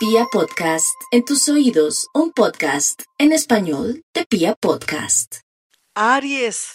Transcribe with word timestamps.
Pia 0.00 0.24
Podcast, 0.32 0.98
en 1.10 1.26
tus 1.26 1.46
oídos, 1.50 2.08
un 2.14 2.32
podcast 2.32 3.02
en 3.18 3.32
español 3.32 4.02
de 4.14 4.24
Pia 4.24 4.54
Podcast. 4.54 5.40
Aries. 5.94 6.72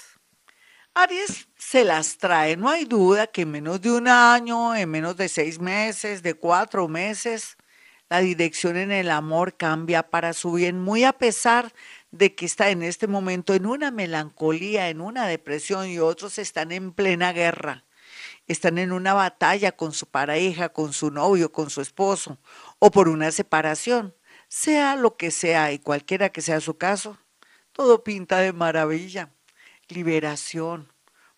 Aries 0.94 1.48
se 1.58 1.84
las 1.86 2.20
trae, 2.20 2.56
no 2.56 2.70
hay 2.70 2.86
duda 2.86 3.26
que 3.26 3.42
en 3.42 3.50
menos 3.50 3.82
de 3.82 3.92
un 3.94 4.08
año, 4.08 4.76
en 4.76 4.92
menos 4.92 5.18
de 5.18 5.28
seis 5.28 5.58
meses, 5.58 6.22
de 6.22 6.36
cuatro 6.36 6.88
meses, 6.88 7.58
la 8.10 8.20
dirección 8.20 8.78
en 8.78 8.92
el 8.92 9.10
amor 9.10 9.58
cambia 9.58 10.04
para 10.04 10.34
su 10.34 10.52
bien, 10.52 10.80
muy 10.80 11.04
a 11.04 11.14
pesar 11.14 11.74
de 12.12 12.36
que 12.36 12.46
está 12.46 12.70
en 12.70 12.84
este 12.84 13.08
momento 13.08 13.56
en 13.56 13.66
una 13.66 13.90
melancolía, 13.90 14.90
en 14.90 15.02
una 15.02 15.26
depresión 15.26 15.90
y 15.90 15.98
otros 15.98 16.38
están 16.38 16.72
en 16.72 16.94
plena 16.94 17.34
guerra 17.34 17.85
están 18.48 18.78
en 18.78 18.92
una 18.92 19.14
batalla 19.14 19.72
con 19.72 19.92
su 19.94 20.08
pareja, 20.08 20.70
con 20.70 20.94
su 20.94 21.12
novio, 21.12 21.52
con 21.52 21.70
su 21.70 21.82
esposo, 21.82 22.38
o 22.80 22.92
por 22.92 23.10
una 23.10 23.32
separación, 23.32 24.16
sea 24.48 24.96
lo 24.96 25.18
que 25.18 25.32
sea 25.32 25.72
y 25.72 25.80
cualquiera 25.80 26.30
que 26.30 26.42
sea 26.42 26.62
su 26.62 26.78
caso, 26.78 27.18
todo 27.72 28.04
pinta 28.04 28.40
de 28.40 28.54
maravilla. 28.54 29.32
Liberación, 29.88 30.92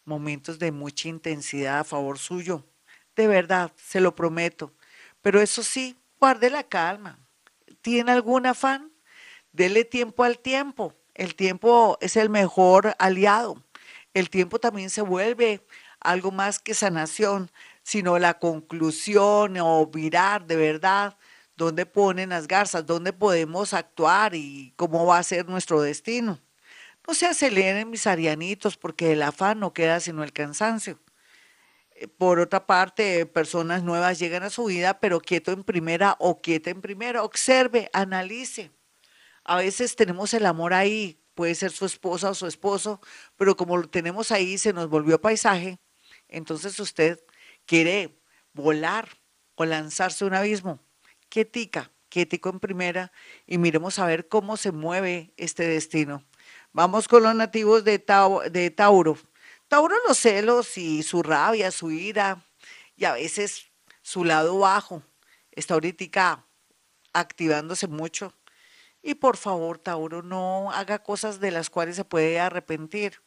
momentos 0.05 0.59
de 0.59 0.71
mucha 0.71 1.09
intensidad 1.09 1.79
a 1.79 1.83
favor 1.83 2.17
suyo. 2.17 2.65
De 3.15 3.27
verdad, 3.27 3.71
se 3.75 3.99
lo 3.99 4.15
prometo. 4.15 4.73
Pero 5.21 5.41
eso 5.41 5.63
sí, 5.63 5.97
guarde 6.19 6.49
la 6.49 6.63
calma. 6.63 7.19
¿Tiene 7.81 8.11
algún 8.11 8.45
afán? 8.45 8.91
Dele 9.51 9.83
tiempo 9.83 10.23
al 10.23 10.39
tiempo. 10.39 10.93
El 11.15 11.35
tiempo 11.35 11.97
es 11.99 12.15
el 12.15 12.29
mejor 12.29 12.95
aliado. 12.99 13.63
El 14.13 14.29
tiempo 14.29 14.59
también 14.59 14.89
se 14.89 15.01
vuelve 15.01 15.65
algo 16.07 16.31
más 16.31 16.59
que 16.59 16.73
sanación, 16.73 17.51
sino 17.83 18.17
la 18.17 18.39
conclusión 18.39 19.57
o 19.59 19.85
virar 19.87 20.47
de 20.47 20.55
verdad 20.55 21.17
dónde 21.57 21.85
ponen 21.85 22.29
las 22.29 22.47
garzas, 22.47 22.85
dónde 22.85 23.11
podemos 23.11 23.73
actuar 23.73 24.33
y 24.33 24.73
cómo 24.77 25.05
va 25.05 25.17
a 25.17 25.23
ser 25.23 25.47
nuestro 25.49 25.81
destino. 25.81 26.39
No 27.05 27.13
se 27.13 27.25
aceleren 27.25 27.89
mis 27.89 28.07
arianitos 28.07 28.77
porque 28.77 29.11
el 29.11 29.21
afán 29.21 29.59
no 29.59 29.73
queda 29.73 29.99
sino 29.99 30.23
el 30.23 30.31
cansancio. 30.31 30.99
Eh, 31.91 32.07
por 32.07 32.39
otra 32.39 32.65
parte, 32.65 33.25
personas 33.25 33.83
nuevas 33.83 34.17
llegan 34.17 34.43
a 34.43 34.49
su 34.49 34.65
vida, 34.65 34.99
pero 35.01 35.19
quieto 35.19 35.51
en 35.51 35.63
primera 35.63 36.15
o 36.19 36.41
quieta 36.41 36.69
en 36.69 36.81
primera. 36.81 37.23
Observe, 37.23 37.89
analice. 37.91 38.71
A 39.43 39.57
veces 39.57 39.95
tenemos 39.95 40.33
el 40.33 40.45
amor 40.45 40.73
ahí, 40.73 41.21
puede 41.35 41.55
ser 41.55 41.71
su 41.71 41.85
esposa 41.85 42.29
o 42.29 42.33
su 42.33 42.47
esposo, 42.47 43.01
pero 43.35 43.57
como 43.57 43.77
lo 43.77 43.89
tenemos 43.89 44.31
ahí, 44.31 44.57
se 44.57 44.73
nos 44.73 44.89
volvió 44.89 45.19
paisaje 45.19 45.79
entonces 46.29 46.79
usted 46.79 47.23
quiere 47.65 48.19
volar 48.53 49.09
o 49.55 49.65
lanzarse 49.65 50.23
a 50.23 50.27
un 50.27 50.33
abismo. 50.33 50.79
Quietica, 51.29 51.91
quietico 52.09 52.49
en 52.49 52.59
primera 52.59 53.11
y 53.45 53.57
miremos 53.57 53.99
a 53.99 54.05
ver 54.05 54.27
cómo 54.27 54.57
se 54.57 54.71
mueve 54.71 55.33
este 55.37 55.67
destino. 55.67 56.23
Vamos 56.71 57.07
con 57.07 57.23
los 57.23 57.35
nativos 57.35 57.83
de, 57.83 58.03
de 58.51 58.71
Tauro. 58.71 59.17
Tauro 59.67 59.95
los 60.07 60.17
celos 60.17 60.77
y 60.77 61.03
su 61.03 61.23
rabia, 61.23 61.71
su 61.71 61.91
ira 61.91 62.45
y 62.95 63.05
a 63.05 63.13
veces 63.13 63.71
su 64.01 64.23
lado 64.23 64.57
bajo 64.59 65.03
está 65.51 65.73
ahorita 65.73 66.45
activándose 67.13 67.87
mucho. 67.87 68.33
Y 69.01 69.15
por 69.15 69.37
favor, 69.37 69.77
Tauro, 69.77 70.21
no 70.21 70.71
haga 70.71 70.99
cosas 70.99 71.39
de 71.39 71.51
las 71.51 71.69
cuales 71.69 71.95
se 71.95 72.05
puede 72.05 72.39
arrepentir 72.39 73.21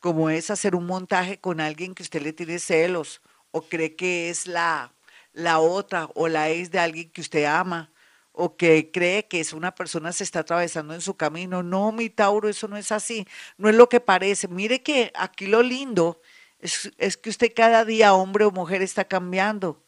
como 0.00 0.30
es 0.30 0.50
hacer 0.50 0.74
un 0.74 0.86
montaje 0.86 1.38
con 1.38 1.60
alguien 1.60 1.94
que 1.94 2.02
usted 2.02 2.22
le 2.22 2.32
tiene 2.32 2.58
celos 2.58 3.20
o 3.50 3.62
cree 3.62 3.96
que 3.96 4.30
es 4.30 4.46
la, 4.46 4.92
la 5.32 5.58
otra 5.58 6.08
o 6.14 6.28
la 6.28 6.50
ex 6.50 6.70
de 6.70 6.78
alguien 6.78 7.10
que 7.10 7.20
usted 7.20 7.44
ama 7.44 7.90
o 8.32 8.56
que 8.56 8.90
cree 8.92 9.26
que 9.26 9.40
es 9.40 9.52
una 9.54 9.74
persona 9.74 10.12
se 10.12 10.24
está 10.24 10.40
atravesando 10.40 10.92
en 10.94 11.00
su 11.00 11.16
camino. 11.16 11.62
No, 11.62 11.90
mi 11.90 12.10
Tauro, 12.10 12.48
eso 12.48 12.68
no 12.68 12.76
es 12.76 12.92
así, 12.92 13.26
no 13.56 13.68
es 13.70 13.74
lo 13.74 13.88
que 13.88 14.00
parece. 14.00 14.46
Mire 14.48 14.82
que 14.82 15.10
aquí 15.14 15.46
lo 15.46 15.62
lindo 15.62 16.20
es, 16.58 16.92
es 16.98 17.16
que 17.16 17.30
usted 17.30 17.52
cada 17.54 17.84
día, 17.84 18.12
hombre 18.12 18.44
o 18.44 18.50
mujer, 18.50 18.82
está 18.82 19.04
cambiando 19.04 19.82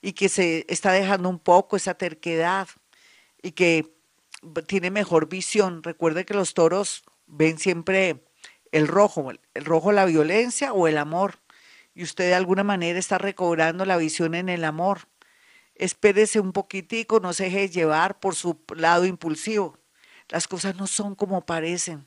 y 0.00 0.14
que 0.14 0.28
se 0.28 0.66
está 0.68 0.90
dejando 0.92 1.28
un 1.28 1.38
poco 1.38 1.76
esa 1.76 1.94
terquedad 1.94 2.68
y 3.40 3.52
que 3.52 3.94
tiene 4.66 4.90
mejor 4.90 5.28
visión. 5.28 5.82
Recuerde 5.84 6.24
que 6.24 6.34
los 6.34 6.54
toros 6.54 7.04
ven 7.26 7.58
siempre 7.58 8.24
el 8.72 8.88
rojo, 8.88 9.30
el 9.54 9.64
rojo 9.64 9.92
la 9.92 10.06
violencia 10.06 10.72
o 10.72 10.88
el 10.88 10.98
amor. 10.98 11.38
Y 11.94 12.02
usted 12.02 12.24
de 12.24 12.34
alguna 12.34 12.64
manera 12.64 12.98
está 12.98 13.18
recobrando 13.18 13.84
la 13.84 13.98
visión 13.98 14.34
en 14.34 14.48
el 14.48 14.64
amor. 14.64 15.08
Espérese 15.74 16.40
un 16.40 16.52
poquitico, 16.52 17.20
no 17.20 17.32
se 17.32 17.44
deje 17.44 17.68
llevar 17.68 18.18
por 18.18 18.34
su 18.34 18.58
lado 18.74 19.04
impulsivo. 19.04 19.78
Las 20.28 20.48
cosas 20.48 20.76
no 20.76 20.86
son 20.86 21.14
como 21.14 21.44
parecen. 21.44 22.06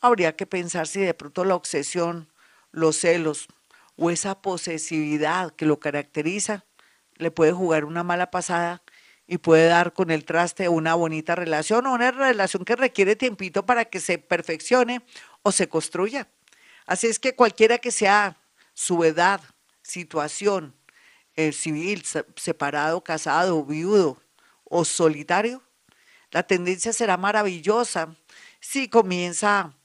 Habría 0.00 0.34
que 0.34 0.46
pensar 0.46 0.86
si 0.86 1.00
de 1.00 1.14
pronto 1.14 1.44
la 1.44 1.54
obsesión, 1.54 2.28
los 2.72 2.96
celos 2.96 3.48
o 3.96 4.10
esa 4.10 4.40
posesividad 4.40 5.52
que 5.52 5.66
lo 5.66 5.78
caracteriza 5.78 6.64
le 7.16 7.30
puede 7.30 7.52
jugar 7.52 7.84
una 7.84 8.02
mala 8.02 8.30
pasada 8.30 8.82
y 9.30 9.38
puede 9.38 9.68
dar 9.68 9.92
con 9.92 10.10
el 10.10 10.24
traste 10.24 10.68
una 10.68 10.96
bonita 10.96 11.36
relación 11.36 11.86
o 11.86 11.92
una 11.92 12.10
relación 12.10 12.64
que 12.64 12.74
requiere 12.74 13.14
tiempito 13.14 13.64
para 13.64 13.84
que 13.84 14.00
se 14.00 14.18
perfeccione 14.18 15.02
o 15.44 15.52
se 15.52 15.68
construya. 15.68 16.28
Así 16.84 17.06
es 17.06 17.20
que 17.20 17.36
cualquiera 17.36 17.78
que 17.78 17.92
sea 17.92 18.36
su 18.74 19.04
edad, 19.04 19.40
situación, 19.82 20.74
eh, 21.36 21.52
civil, 21.52 22.02
separado, 22.34 23.04
casado, 23.04 23.64
viudo 23.64 24.20
o 24.64 24.84
solitario, 24.84 25.62
la 26.32 26.42
tendencia 26.42 26.92
será 26.92 27.16
maravillosa 27.16 28.16
si 28.58 28.88
comienza 28.88 29.76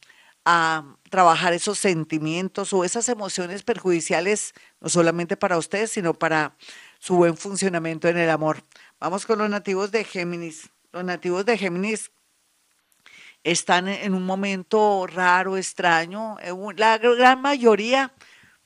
a 0.44 0.95
trabajar 1.11 1.53
esos 1.53 1.78
sentimientos 1.78 2.73
o 2.73 2.84
esas 2.84 3.09
emociones 3.09 3.61
perjudiciales, 3.61 4.53
no 4.79 4.89
solamente 4.89 5.38
para 5.38 5.57
usted, 5.57 5.88
sino 5.88 6.16
para 6.16 6.55
su 7.00 7.16
buen 7.16 7.38
funcionamiento 7.38 8.07
en 8.07 8.17
el 8.17 8.29
amor. 8.29 8.63
Vamos 9.00 9.25
con 9.25 9.39
los 9.39 9.50
nativos 9.50 9.91
de 9.91 10.06
Géminis. 10.06 10.69
Los 10.94 11.03
nativos 11.03 11.45
de 11.45 11.57
Géminis 11.57 12.11
están 13.44 13.89
en 13.89 14.13
un 14.13 14.25
momento 14.25 15.06
raro, 15.06 15.57
extraño. 15.57 16.38
Eh, 16.39 16.53
la 16.78 16.97
gran 16.97 17.41
mayoría 17.41 18.13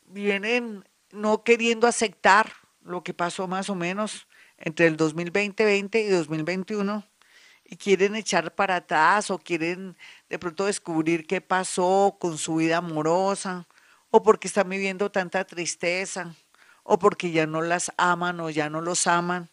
vienen 0.06 0.86
no 1.12 1.44
queriendo 1.44 1.88
aceptar 1.88 2.54
lo 2.84 3.04
que 3.04 3.14
pasó 3.14 3.48
más 3.48 3.70
o 3.72 3.76
menos 3.76 4.28
entre 4.58 4.86
el 4.86 4.98
2020 4.98 6.02
y 6.02 6.10
2021 6.10 7.04
y 7.66 7.76
quieren 7.78 8.16
echar 8.16 8.54
para 8.54 8.78
atrás 8.78 9.32
o 9.32 9.40
quieren 9.40 9.98
de 10.30 10.38
pronto 10.38 10.66
descubrir 10.66 11.26
qué 11.26 11.42
pasó 11.42 12.18
con 12.20 12.38
su 12.38 12.56
vida 12.56 12.78
amorosa 12.78 13.68
o 14.12 14.22
porque 14.22 14.48
están 14.48 14.70
viviendo 14.70 15.12
tanta 15.12 15.46
tristeza 15.46 16.36
o 16.84 17.00
porque 17.00 17.32
ya 17.32 17.48
no 17.48 17.62
las 17.62 17.92
aman 17.98 18.40
o 18.40 18.50
ya 18.52 18.70
no 18.70 18.82
los 18.82 19.08
aman. 19.08 19.50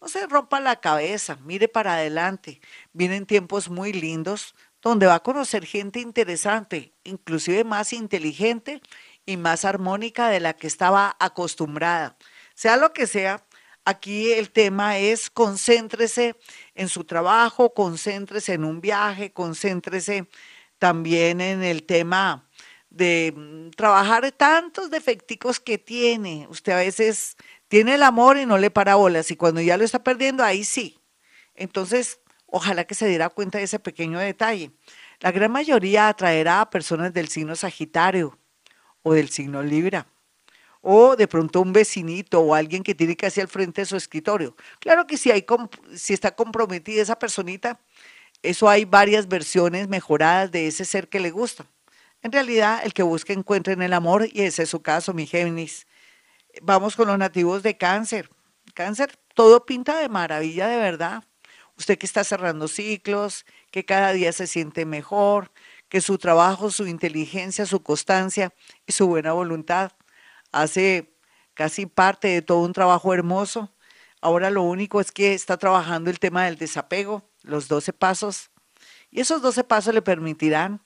No 0.00 0.08
se 0.08 0.26
rompa 0.26 0.60
la 0.60 0.80
cabeza, 0.80 1.36
mire 1.44 1.68
para 1.68 1.94
adelante. 1.94 2.60
Vienen 2.92 3.26
tiempos 3.26 3.68
muy 3.68 3.92
lindos 3.92 4.54
donde 4.80 5.06
va 5.06 5.16
a 5.16 5.22
conocer 5.22 5.66
gente 5.66 6.00
interesante, 6.00 6.94
inclusive 7.02 7.64
más 7.64 7.92
inteligente 7.92 8.80
y 9.26 9.36
más 9.36 9.64
armónica 9.64 10.28
de 10.28 10.40
la 10.40 10.54
que 10.54 10.68
estaba 10.68 11.16
acostumbrada. 11.18 12.16
Sea 12.54 12.76
lo 12.76 12.92
que 12.92 13.06
sea, 13.08 13.44
aquí 13.84 14.32
el 14.32 14.50
tema 14.50 14.98
es 14.98 15.30
concéntrese 15.30 16.36
en 16.74 16.88
su 16.88 17.04
trabajo, 17.04 17.74
concéntrese 17.74 18.54
en 18.54 18.64
un 18.64 18.80
viaje, 18.80 19.32
concéntrese 19.32 20.28
también 20.78 21.40
en 21.40 21.64
el 21.64 21.84
tema 21.84 22.48
de 22.90 23.32
mm, 23.36 23.70
trabajar 23.70 24.30
tantos 24.32 24.90
defecticos 24.90 25.60
que 25.60 25.78
tiene. 25.78 26.46
Usted 26.50 26.72
a 26.72 26.76
veces 26.76 27.36
tiene 27.68 27.94
el 27.94 28.02
amor 28.02 28.38
y 28.38 28.46
no 28.46 28.58
le 28.58 28.70
para 28.70 28.96
bolas 28.96 29.30
y 29.30 29.36
cuando 29.36 29.60
ya 29.60 29.76
lo 29.76 29.84
está 29.84 30.02
perdiendo, 30.02 30.42
ahí 30.42 30.64
sí. 30.64 30.98
Entonces, 31.54 32.20
Ojalá 32.50 32.84
que 32.84 32.94
se 32.94 33.06
diera 33.06 33.28
cuenta 33.28 33.58
de 33.58 33.64
ese 33.64 33.78
pequeño 33.78 34.18
detalle. 34.18 34.70
La 35.20 35.32
gran 35.32 35.52
mayoría 35.52 36.08
atraerá 36.08 36.62
a 36.62 36.70
personas 36.70 37.12
del 37.12 37.28
signo 37.28 37.54
Sagitario 37.54 38.38
o 39.02 39.12
del 39.12 39.28
signo 39.28 39.62
Libra 39.62 40.06
o 40.80 41.16
de 41.16 41.28
pronto 41.28 41.60
un 41.60 41.72
vecinito 41.72 42.40
o 42.40 42.54
alguien 42.54 42.82
que 42.82 42.94
tiene 42.94 43.16
casi 43.16 43.42
al 43.42 43.48
frente 43.48 43.82
de 43.82 43.86
su 43.86 43.96
escritorio. 43.96 44.56
Claro 44.78 45.06
que 45.06 45.18
si, 45.18 45.30
hay, 45.30 45.44
si 45.94 46.14
está 46.14 46.34
comprometida 46.34 47.02
esa 47.02 47.18
personita, 47.18 47.78
eso 48.42 48.68
hay 48.68 48.86
varias 48.86 49.28
versiones 49.28 49.88
mejoradas 49.88 50.50
de 50.50 50.68
ese 50.68 50.86
ser 50.86 51.08
que 51.08 51.20
le 51.20 51.30
gusta. 51.30 51.66
En 52.22 52.32
realidad, 52.32 52.80
el 52.82 52.94
que 52.94 53.02
busca 53.02 53.34
encuentra 53.34 53.74
en 53.74 53.82
el 53.82 53.92
amor 53.92 54.26
y 54.32 54.42
ese 54.42 54.62
es 54.62 54.70
su 54.70 54.80
caso, 54.80 55.12
mi 55.12 55.26
Géminis. 55.26 55.86
Vamos 56.62 56.96
con 56.96 57.08
los 57.08 57.18
nativos 57.18 57.62
de 57.62 57.76
cáncer. 57.76 58.30
Cáncer, 58.74 59.18
todo 59.34 59.64
pinta 59.66 59.98
de 59.98 60.08
maravilla 60.08 60.66
de 60.68 60.78
verdad 60.78 61.24
usted 61.78 61.96
que 61.96 62.06
está 62.06 62.24
cerrando 62.24 62.68
ciclos, 62.68 63.46
que 63.70 63.84
cada 63.84 64.12
día 64.12 64.32
se 64.32 64.46
siente 64.46 64.84
mejor, 64.84 65.52
que 65.88 66.00
su 66.00 66.18
trabajo, 66.18 66.70
su 66.70 66.86
inteligencia, 66.86 67.64
su 67.64 67.82
constancia 67.82 68.52
y 68.86 68.92
su 68.92 69.06
buena 69.06 69.32
voluntad 69.32 69.92
hace 70.52 71.14
casi 71.54 71.86
parte 71.86 72.28
de 72.28 72.42
todo 72.42 72.58
un 72.58 72.72
trabajo 72.72 73.14
hermoso. 73.14 73.72
Ahora 74.20 74.50
lo 74.50 74.62
único 74.62 75.00
es 75.00 75.12
que 75.12 75.34
está 75.34 75.56
trabajando 75.56 76.10
el 76.10 76.18
tema 76.18 76.44
del 76.44 76.56
desapego, 76.56 77.30
los 77.42 77.68
12 77.68 77.92
pasos, 77.92 78.50
y 79.10 79.20
esos 79.20 79.40
12 79.40 79.64
pasos 79.64 79.94
le 79.94 80.02
permitirán 80.02 80.82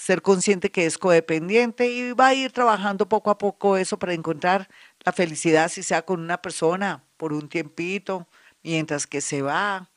ser 0.00 0.22
consciente 0.22 0.70
que 0.70 0.86
es 0.86 0.96
codependiente 0.96 1.86
y 1.86 2.12
va 2.12 2.28
a 2.28 2.34
ir 2.34 2.52
trabajando 2.52 3.06
poco 3.06 3.30
a 3.30 3.36
poco 3.36 3.76
eso 3.76 3.98
para 3.98 4.14
encontrar 4.14 4.66
la 5.04 5.12
felicidad, 5.12 5.68
si 5.68 5.82
sea 5.82 6.02
con 6.06 6.20
una 6.20 6.40
persona 6.40 7.04
por 7.18 7.34
un 7.34 7.50
tiempito, 7.50 8.26
mientras 8.62 9.06
que 9.06 9.20
se 9.20 9.42
va, 9.42 9.90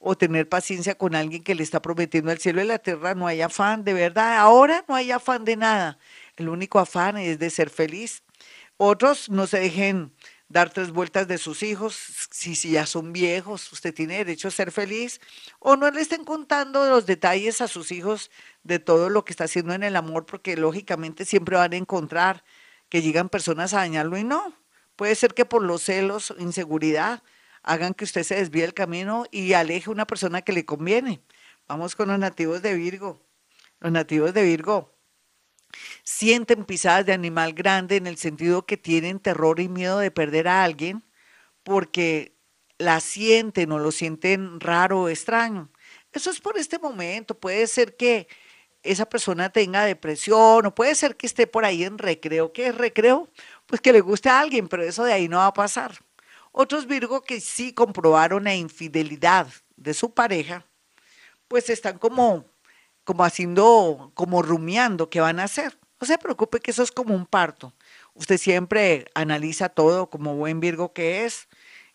o 0.00 0.16
tener 0.16 0.48
paciencia 0.48 0.96
con 0.96 1.14
alguien 1.14 1.44
que 1.44 1.54
le 1.54 1.62
está 1.62 1.80
prometiendo 1.80 2.32
el 2.32 2.38
cielo 2.38 2.62
y 2.62 2.66
la 2.66 2.80
tierra, 2.80 3.14
no 3.14 3.28
hay 3.28 3.42
afán, 3.42 3.84
de 3.84 3.94
verdad, 3.94 4.38
ahora 4.38 4.84
no 4.88 4.96
hay 4.96 5.12
afán 5.12 5.44
de 5.44 5.56
nada, 5.56 5.98
el 6.36 6.48
único 6.48 6.80
afán 6.80 7.16
es 7.16 7.38
de 7.38 7.48
ser 7.48 7.70
feliz. 7.70 8.24
Otros 8.76 9.30
no 9.30 9.46
se 9.46 9.60
dejen 9.60 10.12
dar 10.48 10.70
tres 10.70 10.90
vueltas 10.90 11.26
de 11.26 11.38
sus 11.38 11.62
hijos, 11.62 11.96
si, 12.30 12.54
si 12.54 12.72
ya 12.72 12.86
son 12.86 13.12
viejos, 13.12 13.72
usted 13.72 13.94
tiene 13.94 14.18
derecho 14.18 14.48
a 14.48 14.50
ser 14.50 14.72
feliz, 14.72 15.20
o 15.58 15.76
no 15.76 15.90
le 15.90 16.00
estén 16.00 16.24
contando 16.24 16.88
los 16.88 17.06
detalles 17.06 17.60
a 17.60 17.68
sus 17.68 17.92
hijos 17.92 18.30
de 18.62 18.78
todo 18.78 19.08
lo 19.10 19.24
que 19.24 19.32
está 19.32 19.44
haciendo 19.44 19.74
en 19.74 19.82
el 19.82 19.96
amor, 19.96 20.26
porque 20.26 20.56
lógicamente 20.56 21.24
siempre 21.24 21.56
van 21.56 21.72
a 21.72 21.76
encontrar 21.76 22.44
que 22.88 23.02
llegan 23.02 23.28
personas 23.28 23.74
a 23.74 23.78
dañarlo 23.78 24.16
y 24.18 24.24
no. 24.24 24.54
Puede 24.96 25.14
ser 25.16 25.34
que 25.34 25.44
por 25.44 25.62
los 25.62 25.82
celos, 25.82 26.34
inseguridad, 26.38 27.22
hagan 27.62 27.94
que 27.94 28.04
usted 28.04 28.22
se 28.22 28.36
desvíe 28.36 28.62
del 28.62 28.74
camino 28.74 29.24
y 29.30 29.54
aleje 29.54 29.90
a 29.90 29.92
una 29.92 30.06
persona 30.06 30.42
que 30.42 30.52
le 30.52 30.64
conviene. 30.64 31.20
Vamos 31.66 31.96
con 31.96 32.08
los 32.08 32.18
nativos 32.18 32.62
de 32.62 32.74
Virgo. 32.74 33.20
Los 33.80 33.90
nativos 33.90 34.34
de 34.34 34.44
Virgo 34.44 34.93
sienten 36.02 36.64
pisadas 36.64 37.06
de 37.06 37.12
animal 37.12 37.52
grande 37.52 37.96
en 37.96 38.06
el 38.06 38.16
sentido 38.16 38.66
que 38.66 38.76
tienen 38.76 39.20
terror 39.20 39.60
y 39.60 39.68
miedo 39.68 39.98
de 39.98 40.10
perder 40.10 40.48
a 40.48 40.64
alguien 40.64 41.04
porque 41.62 42.36
la 42.78 43.00
sienten 43.00 43.72
o 43.72 43.78
lo 43.78 43.92
sienten 43.92 44.60
raro 44.60 45.02
o 45.02 45.08
extraño. 45.08 45.70
Eso 46.12 46.30
es 46.30 46.40
por 46.40 46.58
este 46.58 46.78
momento. 46.78 47.38
Puede 47.38 47.66
ser 47.66 47.96
que 47.96 48.28
esa 48.82 49.08
persona 49.08 49.50
tenga 49.50 49.84
depresión 49.84 50.66
o 50.66 50.74
puede 50.74 50.94
ser 50.94 51.16
que 51.16 51.26
esté 51.26 51.46
por 51.46 51.64
ahí 51.64 51.84
en 51.84 51.98
recreo. 51.98 52.52
¿Qué 52.52 52.68
es 52.68 52.74
recreo? 52.74 53.28
Pues 53.66 53.80
que 53.80 53.92
le 53.92 54.00
guste 54.00 54.28
a 54.28 54.40
alguien, 54.40 54.68
pero 54.68 54.82
eso 54.82 55.04
de 55.04 55.12
ahí 55.12 55.28
no 55.28 55.38
va 55.38 55.46
a 55.46 55.54
pasar. 55.54 55.98
Otros 56.52 56.86
Virgo 56.86 57.22
que 57.22 57.40
sí 57.40 57.72
comprobaron 57.72 58.44
la 58.44 58.54
infidelidad 58.54 59.48
de 59.76 59.94
su 59.94 60.14
pareja, 60.14 60.66
pues 61.48 61.68
están 61.68 61.98
como, 61.98 62.44
como 63.04 63.24
haciendo, 63.24 64.10
como 64.14 64.42
rumiando 64.42 65.10
qué 65.10 65.20
van 65.20 65.40
a 65.40 65.44
hacer. 65.44 65.78
No 66.00 66.06
se 66.06 66.18
preocupe 66.18 66.60
que 66.60 66.70
eso 66.70 66.82
es 66.82 66.90
como 66.90 67.14
un 67.14 67.26
parto. 67.26 67.72
Usted 68.14 68.38
siempre 68.38 69.06
analiza 69.14 69.68
todo 69.68 70.10
como 70.10 70.34
buen 70.34 70.60
Virgo 70.60 70.92
que 70.92 71.24
es. 71.24 71.48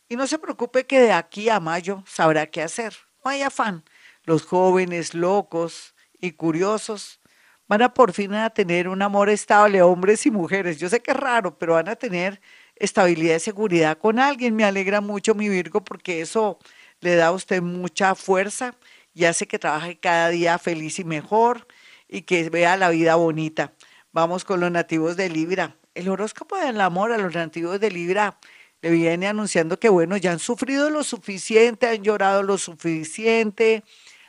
Y 0.07 0.15
no 0.15 0.25
se 0.27 0.39
preocupe 0.39 0.85
que 0.85 0.99
de 0.99 1.11
aquí 1.11 1.49
a 1.49 1.59
mayo 1.59 2.03
sabrá 2.07 2.47
qué 2.47 2.61
hacer. 2.61 2.95
No 3.23 3.31
hay 3.31 3.41
afán. 3.41 3.83
Los 4.23 4.45
jóvenes 4.45 5.13
locos 5.13 5.93
y 6.19 6.31
curiosos 6.31 7.19
van 7.67 7.83
a 7.83 7.93
por 7.93 8.13
fin 8.13 8.33
a 8.33 8.49
tener 8.49 8.87
un 8.87 9.01
amor 9.01 9.29
estable, 9.29 9.81
hombres 9.83 10.25
y 10.25 10.31
mujeres. 10.31 10.79
Yo 10.79 10.89
sé 10.89 11.01
que 11.01 11.11
es 11.11 11.17
raro, 11.17 11.57
pero 11.57 11.73
van 11.73 11.87
a 11.89 11.95
tener 11.95 12.41
estabilidad 12.75 13.35
y 13.35 13.39
seguridad 13.39 13.97
con 13.97 14.17
alguien. 14.17 14.55
Me 14.55 14.63
alegra 14.65 15.01
mucho 15.01 15.35
mi 15.35 15.47
Virgo 15.49 15.83
porque 15.83 16.21
eso 16.21 16.57
le 16.99 17.15
da 17.15 17.27
a 17.27 17.31
usted 17.31 17.61
mucha 17.61 18.15
fuerza 18.15 18.75
y 19.13 19.25
hace 19.25 19.47
que 19.47 19.59
trabaje 19.59 19.99
cada 19.99 20.29
día 20.29 20.57
feliz 20.57 20.99
y 20.99 21.03
mejor 21.03 21.67
y 22.07 22.23
que 22.23 22.49
vea 22.49 22.77
la 22.77 22.89
vida 22.89 23.15
bonita. 23.15 23.73
Vamos 24.11 24.45
con 24.45 24.59
los 24.59 24.71
nativos 24.71 25.17
de 25.17 25.29
Libra. 25.29 25.75
El 25.93 26.09
horóscopo 26.09 26.57
del 26.57 26.81
amor 26.81 27.11
a 27.11 27.17
los 27.17 27.33
nativos 27.33 27.79
de 27.79 27.91
Libra 27.91 28.39
le 28.81 28.91
viene 28.91 29.27
anunciando 29.27 29.79
que, 29.79 29.89
bueno, 29.89 30.17
ya 30.17 30.31
han 30.31 30.39
sufrido 30.39 30.89
lo 30.89 31.03
suficiente, 31.03 31.87
han 31.87 32.03
llorado 32.03 32.43
lo 32.43 32.57
suficiente, 32.57 33.83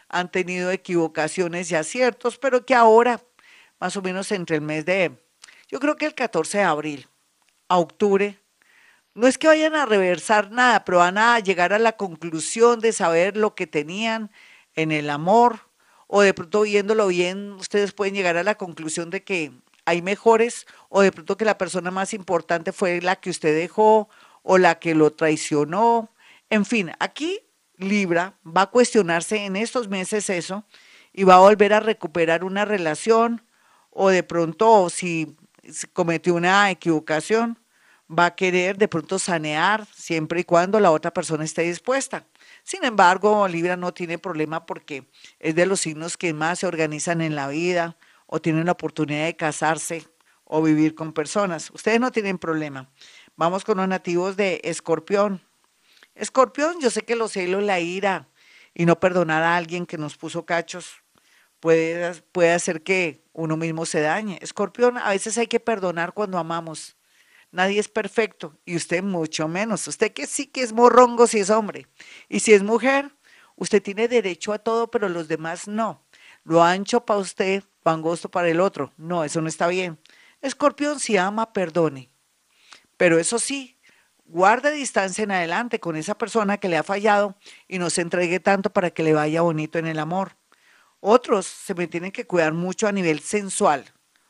han 0.08 0.30
tenido 0.30 0.70
equivocaciones 0.70 1.70
y 1.70 1.76
aciertos, 1.76 2.36
pero 2.38 2.66
que 2.66 2.74
ahora, 2.74 3.22
más 3.78 3.96
o 3.96 4.02
menos 4.02 4.32
entre 4.32 4.56
el 4.56 4.62
mes 4.62 4.84
de, 4.84 5.12
yo 5.68 5.78
creo 5.78 5.96
que 5.96 6.06
el 6.06 6.14
14 6.14 6.58
de 6.58 6.64
abril 6.64 7.08
a 7.68 7.78
octubre, 7.78 8.40
no 9.14 9.26
es 9.26 9.38
que 9.38 9.46
vayan 9.46 9.74
a 9.74 9.86
reversar 9.86 10.50
nada, 10.50 10.84
pero 10.84 10.98
van 10.98 11.18
a 11.18 11.38
llegar 11.38 11.72
a 11.72 11.78
la 11.78 11.92
conclusión 11.92 12.80
de 12.80 12.92
saber 12.92 13.36
lo 13.36 13.54
que 13.54 13.66
tenían 13.66 14.30
en 14.74 14.92
el 14.92 15.10
amor, 15.10 15.60
o 16.06 16.22
de 16.22 16.34
pronto 16.34 16.62
viéndolo 16.62 17.06
bien, 17.06 17.52
ustedes 17.52 17.92
pueden 17.92 18.14
llegar 18.14 18.36
a 18.36 18.42
la 18.42 18.56
conclusión 18.56 19.10
de 19.10 19.22
que 19.22 19.52
hay 19.84 20.02
mejores, 20.02 20.66
o 20.88 21.02
de 21.02 21.12
pronto 21.12 21.36
que 21.36 21.44
la 21.44 21.58
persona 21.58 21.90
más 21.90 22.14
importante 22.14 22.72
fue 22.72 23.00
la 23.00 23.16
que 23.16 23.30
usted 23.30 23.54
dejó, 23.56 24.08
o 24.42 24.58
la 24.58 24.78
que 24.78 24.94
lo 24.94 25.12
traicionó. 25.12 26.10
En 26.48 26.64
fin, 26.64 26.90
aquí 26.98 27.40
Libra 27.76 28.34
va 28.44 28.62
a 28.62 28.70
cuestionarse 28.70 29.44
en 29.44 29.56
estos 29.56 29.88
meses 29.88 30.30
eso 30.30 30.64
y 31.12 31.24
va 31.24 31.36
a 31.36 31.40
volver 31.40 31.72
a 31.72 31.80
recuperar 31.80 32.44
una 32.44 32.64
relación, 32.64 33.44
o 33.90 34.08
de 34.08 34.22
pronto 34.22 34.90
si 34.90 35.36
cometió 35.92 36.34
una 36.34 36.70
equivocación, 36.70 37.58
va 38.10 38.26
a 38.26 38.34
querer 38.34 38.76
de 38.76 38.88
pronto 38.88 39.18
sanear 39.18 39.86
siempre 39.94 40.40
y 40.40 40.44
cuando 40.44 40.80
la 40.80 40.90
otra 40.90 41.12
persona 41.12 41.44
esté 41.44 41.62
dispuesta. 41.62 42.26
Sin 42.64 42.84
embargo, 42.84 43.46
Libra 43.46 43.76
no 43.76 43.94
tiene 43.94 44.18
problema 44.18 44.66
porque 44.66 45.08
es 45.38 45.54
de 45.54 45.66
los 45.66 45.80
signos 45.80 46.16
que 46.16 46.34
más 46.34 46.60
se 46.60 46.66
organizan 46.66 47.20
en 47.20 47.34
la 47.34 47.48
vida 47.48 47.96
o 48.26 48.40
tienen 48.40 48.66
la 48.66 48.72
oportunidad 48.72 49.24
de 49.24 49.36
casarse 49.36 50.06
o 50.44 50.62
vivir 50.62 50.94
con 50.94 51.12
personas. 51.12 51.70
Ustedes 51.70 52.00
no 52.00 52.10
tienen 52.10 52.38
problema. 52.38 52.90
Vamos 53.36 53.64
con 53.64 53.78
los 53.78 53.88
nativos 53.88 54.36
de 54.36 54.60
Escorpión. 54.64 55.40
Escorpión, 56.14 56.80
yo 56.80 56.90
sé 56.90 57.02
que 57.02 57.14
los 57.16 57.32
celos, 57.32 57.62
la 57.62 57.80
ira 57.80 58.28
y 58.74 58.86
no 58.86 58.98
perdonar 58.98 59.42
a 59.42 59.56
alguien 59.56 59.86
que 59.86 59.98
nos 59.98 60.16
puso 60.16 60.44
cachos 60.44 61.02
puede, 61.60 62.14
puede 62.32 62.52
hacer 62.52 62.82
que 62.82 63.24
uno 63.32 63.56
mismo 63.56 63.86
se 63.86 64.00
dañe. 64.00 64.38
Escorpión, 64.42 64.98
a 64.98 65.10
veces 65.10 65.38
hay 65.38 65.46
que 65.46 65.60
perdonar 65.60 66.12
cuando 66.12 66.38
amamos. 66.38 66.96
Nadie 67.52 67.80
es 67.80 67.88
perfecto 67.88 68.56
y 68.64 68.76
usted 68.76 69.02
mucho 69.02 69.48
menos. 69.48 69.86
Usted 69.88 70.12
que 70.12 70.26
sí 70.26 70.46
que 70.46 70.62
es 70.62 70.72
morrongo 70.72 71.26
si 71.26 71.40
es 71.40 71.50
hombre. 71.50 71.88
Y 72.28 72.40
si 72.40 72.52
es 72.52 72.62
mujer, 72.62 73.14
usted 73.56 73.82
tiene 73.82 74.06
derecho 74.06 74.52
a 74.52 74.58
todo, 74.58 74.90
pero 74.90 75.08
los 75.08 75.26
demás 75.26 75.66
no. 75.66 76.04
Lo 76.44 76.62
ancho 76.62 77.04
para 77.04 77.20
usted, 77.20 77.64
lo 77.84 77.90
angosto 77.90 78.30
para 78.30 78.48
el 78.48 78.60
otro. 78.60 78.92
No, 78.96 79.24
eso 79.24 79.40
no 79.40 79.48
está 79.48 79.66
bien. 79.66 79.98
Escorpión, 80.42 81.00
si 81.00 81.16
ama, 81.16 81.52
perdone. 81.52 82.10
Pero 82.96 83.18
eso 83.18 83.38
sí, 83.38 83.78
guarde 84.24 84.70
distancia 84.70 85.24
en 85.24 85.32
adelante 85.32 85.80
con 85.80 85.96
esa 85.96 86.16
persona 86.16 86.58
que 86.58 86.68
le 86.68 86.76
ha 86.76 86.82
fallado 86.84 87.36
y 87.66 87.78
no 87.78 87.90
se 87.90 88.02
entregue 88.02 88.38
tanto 88.38 88.70
para 88.72 88.90
que 88.90 89.02
le 89.02 89.12
vaya 89.12 89.42
bonito 89.42 89.78
en 89.78 89.86
el 89.86 89.98
amor. 89.98 90.36
Otros 91.00 91.46
se 91.46 91.74
me 91.74 91.88
tienen 91.88 92.12
que 92.12 92.26
cuidar 92.26 92.52
mucho 92.52 92.86
a 92.86 92.92
nivel 92.92 93.20
sensual 93.20 93.86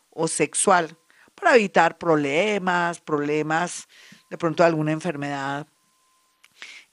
o 0.08 0.26
sexual 0.26 0.96
para 1.40 1.56
evitar 1.56 1.98
problemas, 1.98 3.00
problemas 3.00 3.88
de 4.28 4.38
pronto 4.38 4.62
alguna 4.62 4.92
enfermedad 4.92 5.66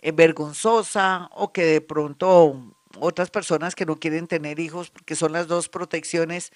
eh, 0.02 0.12
vergonzosa 0.12 1.30
o 1.34 1.52
que 1.52 1.64
de 1.64 1.82
pronto 1.82 2.76
otras 3.00 3.30
personas 3.30 3.76
que 3.76 3.86
no 3.86 4.00
quieren 4.00 4.28
tener 4.28 4.60
hijos, 4.60 4.90
porque 4.90 5.16
son 5.16 5.34
las 5.34 5.48
dos 5.48 5.70
protecciones, 5.70 6.52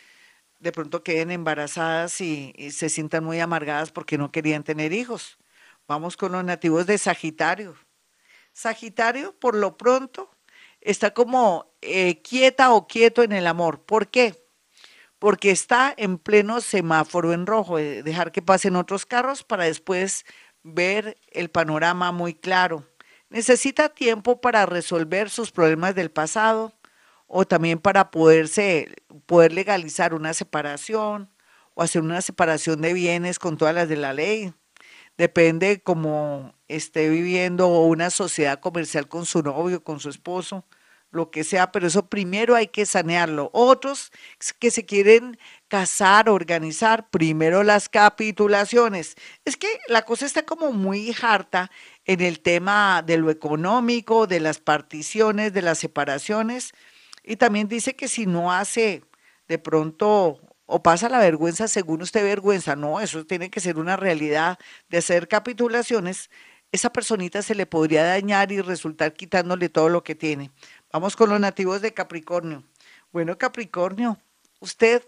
de 0.59 0.71
pronto 0.71 1.03
queden 1.03 1.31
embarazadas 1.31 2.21
y, 2.21 2.53
se 2.71 2.89
sientan 2.89 3.23
muy 3.23 3.39
amargadas 3.39 3.91
porque 3.91 4.17
no 4.17 4.31
querían 4.31 4.63
tener 4.63 4.93
hijos. 4.93 5.37
Vamos 5.87 6.17
con 6.17 6.31
los 6.31 6.43
nativos 6.43 6.85
de 6.85 6.97
Sagitario. 6.97 7.75
Sagitario, 8.53 9.37
por 9.39 9.55
lo 9.55 9.77
pronto, 9.77 10.29
está 10.79 11.13
como 11.13 11.73
eh, 11.81 12.21
quieta 12.21 12.73
o 12.73 12.87
quieto 12.87 13.23
en 13.23 13.31
el 13.31 13.47
amor. 13.47 13.81
¿Por 13.83 14.07
qué? 14.09 14.40
Porque 15.21 15.51
está 15.51 15.93
en 15.97 16.17
pleno 16.17 16.61
semáforo 16.61 17.31
en 17.31 17.45
rojo, 17.45 17.77
eh, 17.77 18.01
dejar 18.01 18.31
que 18.31 18.41
pasen 18.41 18.75
otros 18.75 19.05
carros 19.05 19.43
para 19.43 19.65
después 19.65 20.25
ver 20.63 21.15
el 21.31 21.51
panorama 21.51 22.11
muy 22.11 22.33
claro. 22.33 22.87
Necesita 23.29 23.89
tiempo 23.89 24.41
para 24.41 24.65
resolver 24.65 25.29
sus 25.29 25.51
problemas 25.51 25.93
del 25.93 26.09
pasado 26.09 26.73
o 27.27 27.45
también 27.45 27.77
para 27.77 28.09
poderse, 28.09 28.95
poder 29.27 29.53
legalizar 29.53 30.15
una 30.15 30.33
separación 30.33 31.29
o 31.75 31.83
hacer 31.83 32.01
una 32.01 32.23
separación 32.23 32.81
de 32.81 32.93
bienes 32.93 33.37
con 33.37 33.57
todas 33.57 33.75
las 33.75 33.87
de 33.87 33.97
la 33.97 34.13
ley. 34.13 34.55
Depende 35.19 35.83
cómo 35.83 36.55
esté 36.67 37.09
viviendo 37.09 37.67
una 37.67 38.09
sociedad 38.09 38.59
comercial 38.59 39.07
con 39.07 39.27
su 39.27 39.43
novio, 39.43 39.83
con 39.83 39.99
su 39.99 40.09
esposo 40.09 40.65
lo 41.11 41.29
que 41.29 41.43
sea, 41.43 41.71
pero 41.71 41.87
eso 41.87 42.07
primero 42.07 42.55
hay 42.55 42.67
que 42.67 42.85
sanearlo. 42.85 43.49
Otros 43.53 44.11
que 44.59 44.71
se 44.71 44.85
quieren 44.85 45.37
casar, 45.67 46.29
organizar, 46.29 47.09
primero 47.09 47.63
las 47.63 47.89
capitulaciones. 47.89 49.15
Es 49.45 49.57
que 49.57 49.67
la 49.87 50.03
cosa 50.03 50.25
está 50.25 50.43
como 50.43 50.71
muy 50.71 51.13
harta 51.21 51.69
en 52.05 52.21
el 52.21 52.39
tema 52.39 53.03
de 53.05 53.17
lo 53.17 53.29
económico, 53.29 54.25
de 54.25 54.39
las 54.39 54.59
particiones, 54.59 55.53
de 55.53 55.61
las 55.61 55.79
separaciones. 55.79 56.71
Y 57.23 57.35
también 57.35 57.67
dice 57.67 57.95
que 57.95 58.07
si 58.07 58.25
no 58.25 58.51
hace 58.51 59.03
de 59.47 59.59
pronto 59.59 60.39
o 60.65 60.81
pasa 60.81 61.09
la 61.09 61.19
vergüenza 61.19 61.67
según 61.67 62.01
usted 62.01 62.23
vergüenza, 62.23 62.77
no, 62.77 63.01
eso 63.01 63.25
tiene 63.25 63.49
que 63.49 63.59
ser 63.59 63.77
una 63.77 63.97
realidad 63.97 64.57
de 64.87 64.99
hacer 64.99 65.27
capitulaciones 65.27 66.29
esa 66.71 66.91
personita 66.93 67.41
se 67.41 67.55
le 67.55 67.65
podría 67.65 68.03
dañar 68.03 68.51
y 68.51 68.61
resultar 68.61 69.13
quitándole 69.13 69.67
todo 69.69 69.89
lo 69.89 70.03
que 70.03 70.15
tiene. 70.15 70.51
Vamos 70.93 71.15
con 71.15 71.29
los 71.29 71.39
nativos 71.39 71.81
de 71.81 71.93
Capricornio. 71.93 72.63
Bueno, 73.13 73.37
Capricornio, 73.37 74.17
usted 74.59 75.01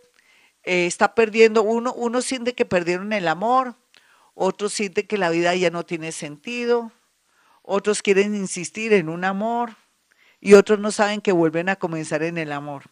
eh, 0.63 0.85
está 0.85 1.13
perdiendo, 1.13 1.61
uno, 1.61 1.93
uno 1.93 2.21
siente 2.21 2.53
que 2.53 2.63
perdieron 2.63 3.11
el 3.11 3.27
amor, 3.27 3.75
otros 4.33 4.71
siente 4.71 5.07
que 5.07 5.17
la 5.17 5.29
vida 5.29 5.53
ya 5.55 5.71
no 5.71 5.85
tiene 5.85 6.13
sentido, 6.13 6.93
otros 7.63 8.01
quieren 8.01 8.33
insistir 8.33 8.93
en 8.93 9.09
un 9.09 9.25
amor 9.25 9.75
y 10.39 10.53
otros 10.53 10.79
no 10.79 10.89
saben 10.89 11.19
que 11.19 11.33
vuelven 11.33 11.67
a 11.67 11.75
comenzar 11.75 12.23
en 12.23 12.37
el 12.37 12.53
amor, 12.53 12.83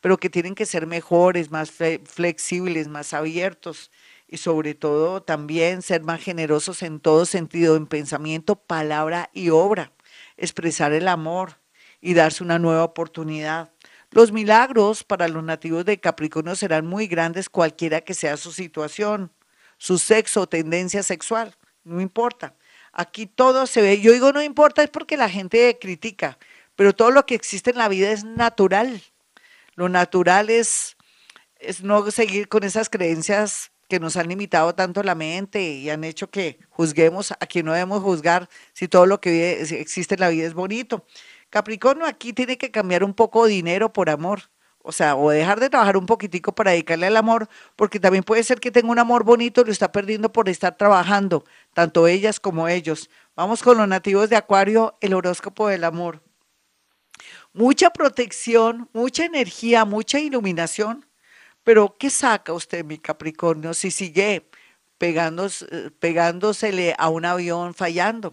pero 0.00 0.16
que 0.16 0.30
tienen 0.30 0.54
que 0.54 0.64
ser 0.64 0.86
mejores, 0.86 1.50
más 1.50 1.70
flexibles, 1.70 2.88
más 2.88 3.12
abiertos 3.12 3.90
y 4.26 4.38
sobre 4.38 4.74
todo 4.74 5.22
también 5.22 5.82
ser 5.82 6.02
más 6.02 6.22
generosos 6.22 6.82
en 6.82 6.98
todo 7.00 7.26
sentido, 7.26 7.76
en 7.76 7.86
pensamiento, 7.86 8.56
palabra 8.56 9.28
y 9.34 9.50
obra, 9.50 9.92
expresar 10.38 10.94
el 10.94 11.08
amor 11.08 11.57
y 12.00 12.14
darse 12.14 12.42
una 12.42 12.58
nueva 12.58 12.84
oportunidad. 12.84 13.72
Los 14.10 14.32
milagros 14.32 15.04
para 15.04 15.28
los 15.28 15.44
nativos 15.44 15.84
de 15.84 16.00
Capricornio 16.00 16.56
serán 16.56 16.86
muy 16.86 17.06
grandes 17.06 17.48
cualquiera 17.48 18.00
que 18.00 18.14
sea 18.14 18.36
su 18.36 18.52
situación, 18.52 19.32
su 19.76 19.98
sexo 19.98 20.42
o 20.42 20.48
tendencia 20.48 21.02
sexual, 21.02 21.56
no 21.84 22.00
importa. 22.00 22.54
Aquí 22.92 23.26
todo 23.26 23.66
se 23.66 23.82
ve, 23.82 24.00
yo 24.00 24.12
digo 24.12 24.32
no 24.32 24.42
importa 24.42 24.82
es 24.82 24.90
porque 24.90 25.16
la 25.16 25.28
gente 25.28 25.78
critica, 25.80 26.38
pero 26.74 26.94
todo 26.94 27.10
lo 27.10 27.26
que 27.26 27.34
existe 27.34 27.70
en 27.70 27.78
la 27.78 27.88
vida 27.88 28.10
es 28.10 28.24
natural. 28.24 29.02
Lo 29.74 29.88
natural 29.88 30.50
es, 30.50 30.96
es 31.58 31.82
no 31.82 32.10
seguir 32.10 32.48
con 32.48 32.64
esas 32.64 32.88
creencias 32.88 33.70
que 33.88 34.00
nos 34.00 34.16
han 34.16 34.28
limitado 34.28 34.74
tanto 34.74 35.02
la 35.02 35.14
mente 35.14 35.62
y 35.62 35.88
han 35.90 36.04
hecho 36.04 36.30
que 36.30 36.58
juzguemos 36.68 37.32
a 37.32 37.46
quien 37.46 37.66
no 37.66 37.72
debemos 37.72 38.02
juzgar 38.02 38.48
si 38.74 38.86
todo 38.86 39.06
lo 39.06 39.20
que 39.20 39.62
existe 39.62 40.14
en 40.14 40.20
la 40.20 40.28
vida 40.28 40.46
es 40.46 40.54
bonito. 40.54 41.06
Capricornio 41.50 42.06
aquí 42.06 42.32
tiene 42.32 42.58
que 42.58 42.70
cambiar 42.70 43.04
un 43.04 43.14
poco 43.14 43.46
dinero 43.46 43.92
por 43.92 44.10
amor. 44.10 44.50
O 44.82 44.92
sea, 44.92 45.16
o 45.16 45.30
dejar 45.30 45.60
de 45.60 45.68
trabajar 45.68 45.96
un 45.96 46.06
poquitico 46.06 46.54
para 46.54 46.70
dedicarle 46.70 47.06
al 47.06 47.16
amor, 47.16 47.48
porque 47.76 48.00
también 48.00 48.24
puede 48.24 48.42
ser 48.42 48.60
que 48.60 48.70
tenga 48.70 48.90
un 48.90 48.98
amor 48.98 49.24
bonito 49.24 49.60
y 49.60 49.64
lo 49.64 49.72
está 49.72 49.92
perdiendo 49.92 50.32
por 50.32 50.48
estar 50.48 50.76
trabajando, 50.76 51.44
tanto 51.74 52.06
ellas 52.06 52.40
como 52.40 52.68
ellos. 52.68 53.10
Vamos 53.36 53.62
con 53.62 53.76
los 53.76 53.88
nativos 53.88 54.30
de 54.30 54.36
Acuario, 54.36 54.96
el 55.00 55.14
horóscopo 55.14 55.68
del 55.68 55.84
amor. 55.84 56.22
Mucha 57.52 57.90
protección, 57.90 58.88
mucha 58.92 59.24
energía, 59.24 59.84
mucha 59.84 60.20
iluminación 60.20 61.08
pero, 61.68 61.96
¿qué 61.98 62.08
saca 62.08 62.54
usted, 62.54 62.82
mi 62.82 62.96
Capricornio, 62.96 63.74
si 63.74 63.90
sigue 63.90 64.48
pegándosele 64.96 66.94
a 66.96 67.10
un 67.10 67.26
avión 67.26 67.74
fallando? 67.74 68.32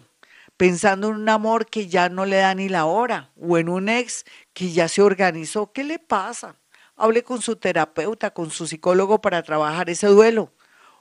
Pensando 0.56 1.08
en 1.08 1.16
un 1.16 1.28
amor 1.28 1.66
que 1.66 1.88
ya 1.88 2.08
no 2.08 2.24
le 2.24 2.36
da 2.36 2.54
ni 2.54 2.68
la 2.68 2.86
hora, 2.86 3.30
o 3.36 3.58
en 3.58 3.68
un 3.68 3.88
ex 3.88 4.24
que 4.54 4.72
ya 4.72 4.88
se 4.88 5.02
organizó. 5.02 5.72
¿Qué 5.72 5.84
le 5.84 5.98
pasa? 5.98 6.56
Hable 6.96 7.22
con 7.22 7.42
su 7.42 7.56
terapeuta, 7.56 8.30
con 8.30 8.50
su 8.50 8.66
psicólogo 8.66 9.20
para 9.20 9.42
trabajar 9.42 9.90
ese 9.90 10.06
duelo, 10.06 10.52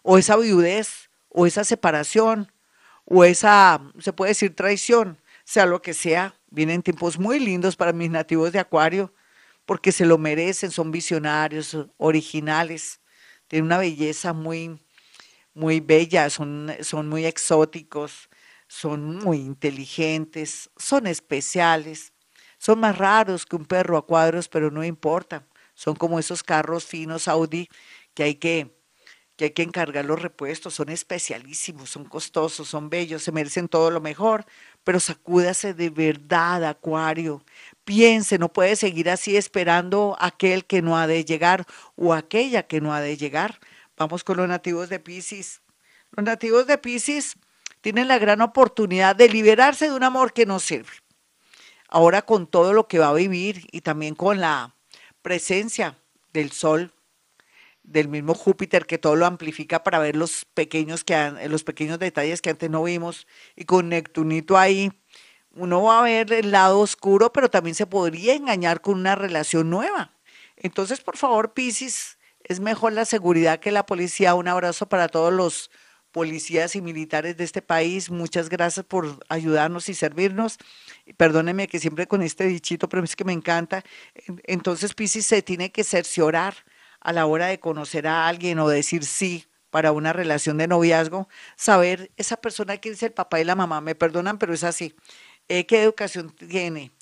o 0.02 0.18
esa 0.18 0.36
viudez, 0.36 1.10
o 1.30 1.46
esa 1.46 1.64
separación, 1.64 2.52
o 3.06 3.24
esa, 3.24 3.82
se 4.00 4.12
puede 4.14 4.32
decir, 4.32 4.56
traición, 4.56 5.18
sea 5.46 5.66
lo 5.66 5.82
que 5.82 5.94
sea. 5.94 6.36
Vienen 6.50 6.84
tiempos 6.84 7.18
muy 7.20 7.40
lindos 7.40 7.76
para 7.76 7.94
mis 7.94 8.10
nativos 8.10 8.52
de 8.52 8.60
Acuario 8.60 9.14
porque 9.66 9.92
se 9.92 10.06
lo 10.06 10.18
merecen, 10.18 10.72
son 10.72 10.92
visionarios, 10.92 11.76
originales, 11.98 13.02
tienen 13.48 13.66
una 13.66 13.78
belleza 13.78 14.34
muy, 14.34 14.80
muy 15.54 15.80
bella, 15.80 16.30
son, 16.30 16.72
son 16.82 17.10
muy 17.10 17.26
exóticos, 17.26 18.30
son 18.76 19.16
muy 19.20 19.38
inteligentes, 19.38 20.70
son 20.76 21.08
especiales, 21.08 22.12
son 22.58 22.82
más 22.82 22.98
raros 22.98 23.46
que 23.46 23.56
un 23.56 23.66
perro 23.66 23.98
a 23.98 24.06
cuadros, 24.06 24.50
pero 24.50 24.70
no 24.70 24.84
importa, 24.84 25.48
son 25.76 25.96
como 25.96 26.20
esos 26.20 26.44
carros 26.44 26.84
finos 26.84 27.30
Audi 27.30 27.70
que 28.14 28.24
hay 28.24 28.36
que 28.36 28.76
que 29.38 29.46
hay 29.46 29.52
que 29.52 29.64
encargar 29.64 30.06
los 30.06 30.22
repuestos, 30.22 30.76
son 30.76 30.88
especialísimos, 30.88 31.90
son 31.90 32.06
costosos, 32.06 32.70
son 32.70 32.90
bellos, 32.90 33.22
se 33.22 33.34
merecen 33.34 33.68
todo 33.68 33.92
lo 33.92 34.00
mejor, 34.00 34.46
pero 34.86 35.02
sacúdase 35.02 35.74
de 35.74 35.90
verdad, 35.90 36.64
Acuario. 36.64 37.44
Piense, 37.84 38.38
no 38.38 38.48
puede 38.54 38.78
seguir 38.78 39.10
así 39.10 39.36
esperando 39.36 40.16
aquel 40.22 40.64
que 40.66 40.82
no 40.82 40.98
ha 40.98 41.06
de 41.06 41.26
llegar 41.26 41.66
o 41.98 42.14
aquella 42.14 42.64
que 42.64 42.80
no 42.80 42.94
ha 42.94 43.02
de 43.02 43.18
llegar. 43.18 43.60
Vamos 43.98 44.24
con 44.24 44.38
los 44.38 44.48
nativos 44.48 44.88
de 44.88 45.00
Pisces. 45.02 45.62
Los 46.12 46.26
nativos 46.26 46.66
de 46.66 46.78
Pisces 46.78 47.36
tienen 47.86 48.08
la 48.08 48.18
gran 48.18 48.42
oportunidad 48.42 49.16
de 49.16 49.30
liberarse 49.30 49.86
de 49.86 49.94
un 49.94 50.02
amor 50.02 50.34
que 50.34 50.48
no 50.48 50.60
sirve. 50.60 50.90
Ahora 51.88 52.24
con 52.24 52.48
todo 52.48 52.74
lo 52.74 52.88
que 52.88 52.98
va 52.98 53.10
a 53.10 53.14
vivir 53.14 53.68
y 53.72 53.82
también 53.82 54.16
con 54.16 54.42
la 54.42 54.74
presencia 55.22 55.96
del 56.34 56.52
sol 56.52 56.96
del 57.84 58.08
mismo 58.08 58.34
Júpiter 58.34 58.88
que 58.88 58.98
todo 58.98 59.16
lo 59.16 59.28
amplifica 59.28 59.84
para 59.84 60.00
ver 60.00 60.16
los 60.16 60.46
pequeños, 60.46 61.04
que 61.04 61.32
los 61.48 61.64
pequeños 61.64 62.00
detalles 62.00 62.42
que 62.42 62.50
antes 62.50 62.72
no 62.72 62.82
vimos 62.82 63.28
y 63.56 63.66
con 63.66 63.90
Neptunito 63.90 64.58
ahí 64.58 64.92
uno 65.52 65.84
va 65.84 66.00
a 66.00 66.02
ver 66.02 66.34
el 66.34 66.50
lado 66.50 66.80
oscuro, 66.80 67.32
pero 67.32 67.52
también 67.52 67.76
se 67.76 67.86
podría 67.86 68.34
engañar 68.34 68.82
con 68.82 68.96
una 68.96 69.14
relación 69.14 69.70
nueva. 69.70 70.12
Entonces, 70.58 71.02
por 71.02 71.18
favor, 71.18 71.54
Piscis, 71.54 72.18
es 72.44 72.60
mejor 72.60 72.94
la 72.94 73.06
seguridad 73.06 73.60
que 73.60 73.72
la 73.72 73.86
policía. 73.86 74.34
Un 74.34 74.48
abrazo 74.48 74.90
para 74.90 75.08
todos 75.08 75.32
los 75.32 75.70
policías 76.16 76.78
y 76.78 76.82
militares 76.82 77.36
de 77.36 77.44
este 77.44 77.62
país. 77.62 78.10
Muchas 78.10 78.48
gracias 78.48 78.86
por 78.86 79.20
ayudarnos 79.28 79.90
y 79.90 79.94
servirnos. 79.94 80.58
Perdóneme 81.18 81.68
que 81.68 81.78
siempre 81.78 82.08
con 82.08 82.22
este 82.22 82.46
dichito, 82.46 82.88
pero 82.88 83.04
es 83.04 83.18
que 83.18 83.26
me 83.26 83.34
encanta. 83.34 83.84
Entonces, 84.46 84.94
Piscis 84.94 85.26
se 85.26 85.42
tiene 85.42 85.74
que 85.74 85.84
cerciorar 85.84 86.56
a 87.02 87.12
la 87.12 87.26
hora 87.26 87.48
de 87.48 87.60
conocer 87.60 88.08
a 88.08 88.30
alguien 88.30 88.60
o 88.60 88.70
decir 88.70 89.04
sí 89.04 89.46
para 89.72 89.92
una 89.92 90.14
relación 90.14 90.58
de 90.58 90.70
noviazgo, 90.70 91.28
saber 91.58 92.10
esa 92.16 92.38
persona 92.38 92.78
que 92.78 92.92
dice 92.92 93.08
el 93.08 93.12
papá 93.12 93.42
y 93.42 93.44
la 93.44 93.58
mamá, 93.58 93.82
me 93.82 93.94
perdonan, 93.94 94.38
pero 94.38 94.54
es 94.54 94.64
así. 94.64 94.96
Eh, 95.50 95.66
¿Qué 95.66 95.84
educación 95.84 96.30
tiene? 96.30 96.94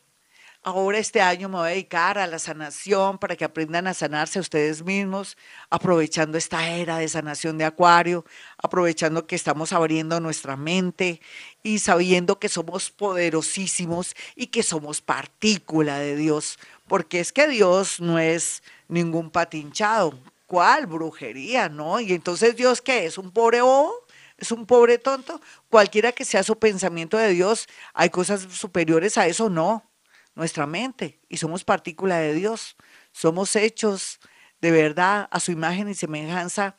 Ahora 0.68 0.98
este 0.98 1.20
año 1.20 1.48
me 1.48 1.58
voy 1.58 1.68
a 1.68 1.70
dedicar 1.70 2.18
a 2.18 2.26
la 2.26 2.40
sanación 2.40 3.18
para 3.18 3.36
que 3.36 3.44
aprendan 3.44 3.86
a 3.86 3.94
sanarse 3.94 4.40
ustedes 4.40 4.82
mismos, 4.82 5.36
aprovechando 5.70 6.36
esta 6.36 6.68
era 6.68 6.98
de 6.98 7.06
sanación 7.06 7.56
de 7.56 7.64
Acuario, 7.64 8.24
aprovechando 8.58 9.28
que 9.28 9.36
estamos 9.36 9.72
abriendo 9.72 10.18
nuestra 10.18 10.56
mente 10.56 11.20
y 11.62 11.78
sabiendo 11.78 12.40
que 12.40 12.48
somos 12.48 12.90
poderosísimos 12.90 14.16
y 14.34 14.48
que 14.48 14.64
somos 14.64 15.00
partícula 15.00 16.00
de 16.00 16.16
Dios 16.16 16.58
porque 16.88 17.20
es 17.20 17.32
que 17.32 17.48
Dios 17.48 18.00
no 18.00 18.18
es 18.18 18.62
ningún 18.88 19.30
patinchado. 19.30 20.18
¿Cuál 20.46 20.86
brujería? 20.86 21.68
No. 21.68 21.98
Y 22.00 22.12
entonces 22.12 22.56
Dios 22.56 22.80
qué 22.80 23.06
es? 23.06 23.18
¿Un 23.18 23.30
pobre 23.30 23.62
bobo? 23.62 23.94
¿Es 24.38 24.52
un 24.52 24.66
pobre 24.66 24.98
tonto? 24.98 25.40
Cualquiera 25.70 26.12
que 26.12 26.24
sea 26.24 26.42
su 26.42 26.58
pensamiento 26.58 27.16
de 27.16 27.30
Dios, 27.30 27.68
¿hay 27.94 28.10
cosas 28.10 28.42
superiores 28.42 29.18
a 29.18 29.26
eso? 29.26 29.50
No. 29.50 29.90
Nuestra 30.34 30.66
mente. 30.66 31.18
Y 31.28 31.38
somos 31.38 31.64
partícula 31.64 32.18
de 32.18 32.34
Dios. 32.34 32.76
Somos 33.12 33.56
hechos 33.56 34.20
de 34.60 34.70
verdad 34.70 35.28
a 35.30 35.40
su 35.40 35.52
imagen 35.52 35.88
y 35.88 35.94
semejanza, 35.94 36.76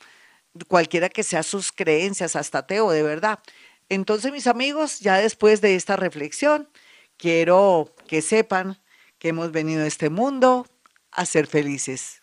cualquiera 0.68 1.10
que 1.10 1.24
sea 1.24 1.44
sus 1.44 1.72
creencias, 1.72 2.36
hasta 2.36 2.60
ateo, 2.60 2.92
de 2.92 3.04
verdad. 3.04 3.40
Entonces, 3.90 4.32
mis 4.32 4.48
amigos, 4.48 5.00
ya 5.00 5.18
después 5.18 5.62
de 5.62 5.76
esta 5.76 5.96
reflexión, 5.96 6.70
quiero 7.18 7.94
que 8.08 8.22
sepan 8.22 8.80
que 9.20 9.30
hemos 9.30 9.52
venido 9.52 9.84
a 9.84 9.88
este 9.88 10.10
mundo 10.10 10.68
a 11.12 11.26
ser 11.26 11.48
felices. 11.48 12.22